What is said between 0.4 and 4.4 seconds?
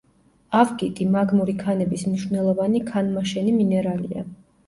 ავგიტი მაგმური ქანების მნიშვნელოვანი ქანმაშენი მინერალია.